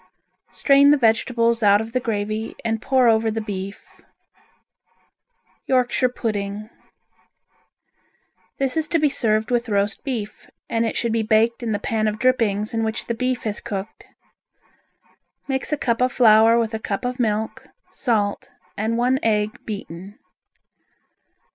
Strain 0.51 0.89
the 0.89 0.97
vegetables 0.97 1.61
out 1.61 1.79
of 1.79 1.91
the 1.91 1.99
gravy 1.99 2.55
and 2.65 2.81
pour 2.81 3.07
over 3.07 3.29
the 3.29 3.39
beef. 3.39 4.01
Yorkshire 5.67 6.09
Pudding 6.09 6.71
This 8.57 8.75
is 8.75 8.87
to 8.87 8.97
be 8.97 9.09
served 9.09 9.51
with 9.51 9.69
roast 9.69 10.03
beef, 10.03 10.49
and 10.67 10.87
it 10.87 10.97
should 10.97 11.11
be 11.11 11.21
baked 11.21 11.61
in 11.61 11.71
the 11.71 11.77
pan 11.77 12.07
of 12.07 12.17
drippings 12.17 12.73
in 12.73 12.83
which 12.83 13.05
the 13.05 13.13
beef 13.13 13.43
has 13.43 13.61
cooked. 13.61 14.07
Mix 15.47 15.71
a 15.71 15.77
cup 15.77 16.01
of 16.01 16.11
flour 16.11 16.57
with 16.57 16.73
a 16.73 16.79
cup 16.79 17.05
of 17.05 17.19
milk, 17.19 17.65
salt 17.91 18.49
and 18.75 18.97
one 18.97 19.19
egg 19.21 19.63
beaten. 19.67 20.17